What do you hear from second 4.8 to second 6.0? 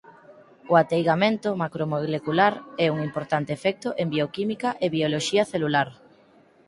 e bioloxía celular.